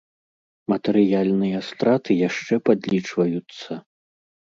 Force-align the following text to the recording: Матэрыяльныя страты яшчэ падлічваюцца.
Матэрыяльныя 0.71 1.59
страты 1.67 2.11
яшчэ 2.29 2.55
падлічваюцца. 2.71 3.71